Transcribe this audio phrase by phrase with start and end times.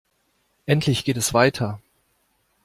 [0.65, 1.79] Endlich geht es weiter!